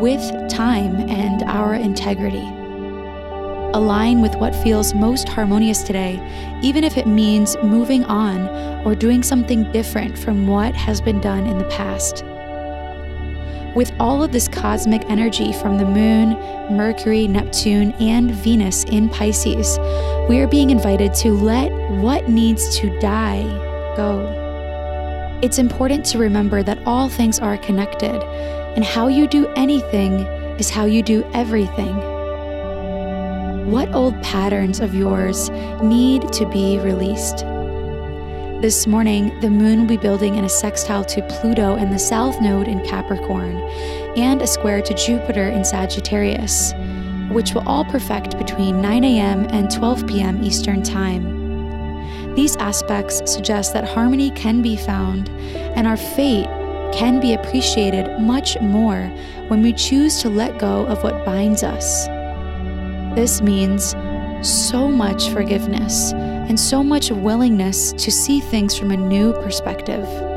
[0.00, 2.48] with time and our integrity.
[3.74, 6.18] Align with what feels most harmonious today,
[6.62, 8.48] even if it means moving on
[8.86, 12.24] or doing something different from what has been done in the past.
[13.76, 16.30] With all of this cosmic energy from the Moon,
[16.74, 19.76] Mercury, Neptune, and Venus in Pisces,
[20.28, 23.42] we are being invited to let what needs to die
[23.94, 24.40] go.
[25.42, 28.22] It's important to remember that all things are connected,
[28.74, 30.20] and how you do anything
[30.58, 31.94] is how you do everything.
[33.70, 35.50] What old patterns of yours
[35.82, 37.38] need to be released?
[38.62, 42.40] This morning, the moon will be building in a sextile to Pluto in the south
[42.40, 43.58] node in Capricorn
[44.16, 46.72] and a square to Jupiter in Sagittarius,
[47.34, 49.44] which will all perfect between 9 a.m.
[49.50, 50.42] and 12 p.m.
[50.42, 52.34] Eastern Time.
[52.34, 56.46] These aspects suggest that harmony can be found and our fate
[56.92, 59.06] can be appreciated much more
[59.48, 62.06] when we choose to let go of what binds us.
[63.16, 63.94] This means
[64.42, 70.33] so much forgiveness and so much willingness to see things from a new perspective.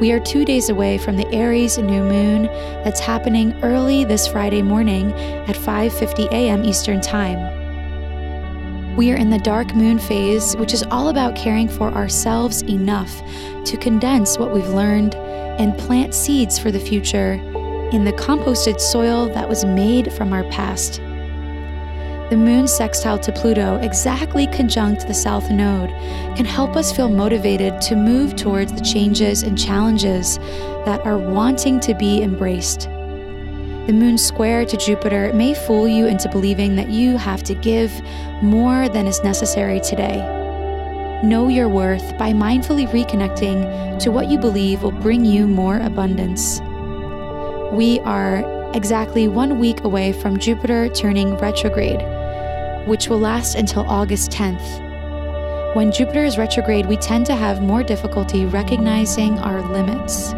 [0.00, 2.46] We are two days away from the Aries new moon
[2.82, 5.12] that's happening early this Friday morning
[5.48, 6.64] at 5:50 a.m.
[6.64, 7.38] Eastern Time.
[8.96, 13.22] We are in the dark moon phase, which is all about caring for ourselves enough
[13.66, 17.34] to condense what we've learned and plant seeds for the future
[17.92, 21.00] in the composted soil that was made from our past
[22.34, 25.90] the moon sextile to Pluto, exactly conjunct the south node,
[26.36, 30.38] can help us feel motivated to move towards the changes and challenges
[30.84, 32.88] that are wanting to be embraced.
[33.86, 37.92] The moon square to Jupiter may fool you into believing that you have to give
[38.42, 40.16] more than is necessary today.
[41.22, 46.60] Know your worth by mindfully reconnecting to what you believe will bring you more abundance.
[47.70, 48.42] We are
[48.74, 52.00] exactly one week away from Jupiter turning retrograde,
[52.86, 55.74] which will last until August 10th.
[55.74, 60.32] When Jupiter is retrograde, we tend to have more difficulty recognizing our limits.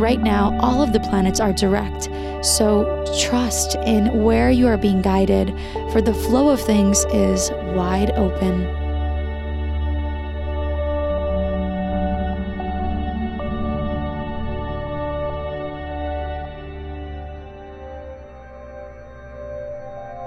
[0.00, 2.04] Right now, all of the planets are direct,
[2.42, 5.54] so trust in where you are being guided,
[5.92, 8.81] for the flow of things is wide open.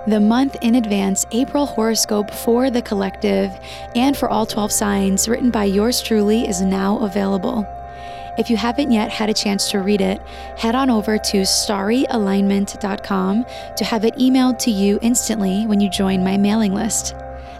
[0.07, 3.51] The month in advance April horoscope for the collective
[3.95, 7.65] and for all 12 signs, written by yours truly, is now available.
[8.37, 10.21] If you haven't yet had a chance to read it,
[10.57, 13.45] head on over to starryalignment.com
[13.77, 17.15] to have it emailed to you instantly when you join my mailing list.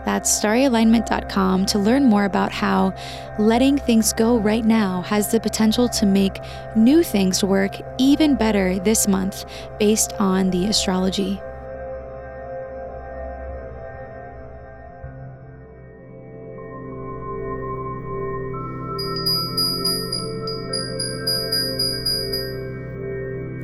[0.05, 2.93] That's starryalignment.com to learn more about how
[3.39, 6.41] letting things go right now has the potential to make
[6.75, 9.45] new things work even better this month
[9.79, 11.41] based on the astrology.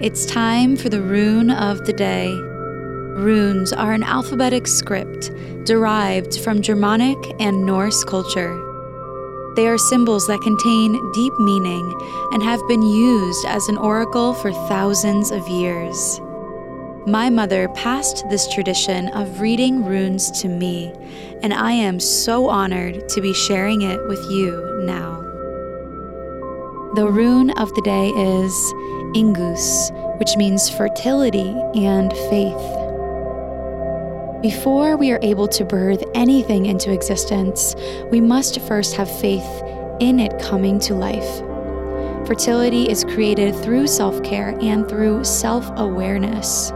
[0.02, 2.34] It's time for the rune of the day.
[2.34, 5.30] Runes are an alphabetic script
[5.64, 8.58] derived from Germanic and Norse culture.
[9.56, 11.94] They are symbols that contain deep meaning
[12.32, 16.20] and have been used as an oracle for thousands of years.
[17.06, 20.92] My mother passed this tradition of reading runes to me,
[21.44, 25.22] and I am so honored to be sharing it with you now.
[26.96, 28.74] The rune of the day is
[29.16, 32.82] Inguz, which means fertility and faith.
[34.42, 37.76] Before we are able to birth anything into existence,
[38.10, 39.62] we must first have faith
[40.00, 41.40] in it coming to life.
[42.26, 46.72] Fertility is created through self care and through self awareness.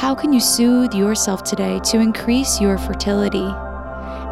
[0.00, 3.46] How can you soothe yourself today to increase your fertility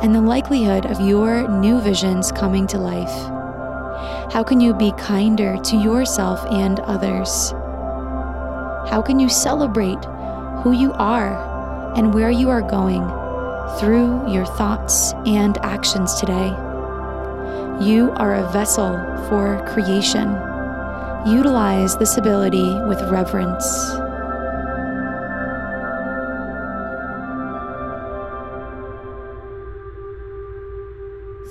[0.02, 3.39] and the likelihood of your new visions coming to life?
[4.32, 7.52] How can you be kinder to yourself and others?
[8.91, 10.05] How can you celebrate
[10.62, 13.02] who you are and where you are going
[13.79, 16.49] through your thoughts and actions today.
[17.81, 18.93] You are a vessel
[19.29, 20.29] for creation.
[21.26, 24.00] Utilize this ability with reverence.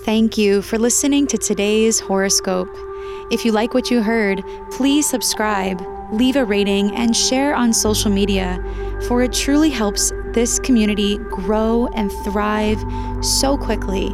[0.09, 2.75] Thank you for listening to today's horoscope.
[3.29, 8.11] If you like what you heard, please subscribe leave a rating, and share on social
[8.11, 8.57] media,
[9.07, 12.83] for it truly helps this community grow and thrive
[13.23, 14.07] so quickly.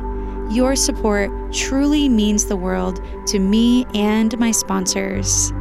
[0.49, 5.53] Your support truly means the world to me and my sponsors.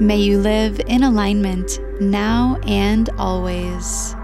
[0.00, 4.16] May you live in alignment now and always.